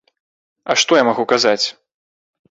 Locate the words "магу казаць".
1.09-1.65